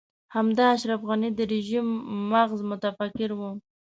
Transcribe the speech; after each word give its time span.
همدا 0.35 0.63
اشرف 0.75 1.01
غني 1.09 1.29
د 1.35 1.39
رژيم 1.53 1.87
مغز 2.31 2.59
متفکر 2.71 3.29
و. 3.33 3.41